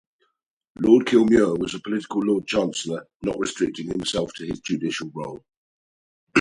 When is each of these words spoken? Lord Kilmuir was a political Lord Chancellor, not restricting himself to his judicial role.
Lord 0.79 1.05
Kilmuir 1.05 1.55
was 1.59 1.75
a 1.75 1.79
political 1.79 2.21
Lord 2.21 2.47
Chancellor, 2.47 3.05
not 3.21 3.37
restricting 3.37 3.85
himself 3.89 4.33
to 4.33 4.47
his 4.47 4.59
judicial 4.61 5.11
role. 5.13 5.45